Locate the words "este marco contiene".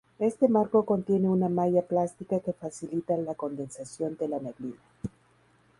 0.17-1.29